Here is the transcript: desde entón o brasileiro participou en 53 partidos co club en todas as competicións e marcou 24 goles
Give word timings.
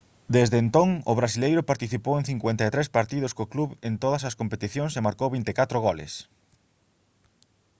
desde 0.35 0.57
entón 0.63 0.89
o 1.11 1.13
brasileiro 1.19 1.67
participou 1.71 2.13
en 2.17 2.27
53 2.29 2.87
partidos 2.97 3.31
co 3.37 3.49
club 3.53 3.69
en 3.87 3.93
todas 4.03 4.23
as 4.29 4.37
competicións 4.41 4.93
e 4.95 5.05
marcou 5.07 5.27
24 5.35 5.77
goles 5.87 6.13